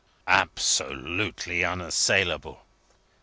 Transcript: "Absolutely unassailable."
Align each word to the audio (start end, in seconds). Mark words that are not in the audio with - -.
"Absolutely 0.25 1.63
unassailable." 1.63 2.65